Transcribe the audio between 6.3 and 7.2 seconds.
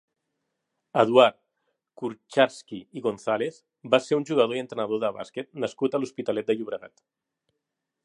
de Llobregat.